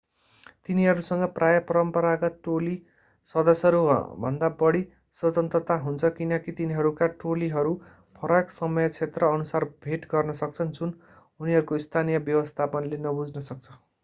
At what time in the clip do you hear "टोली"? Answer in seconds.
2.43-2.71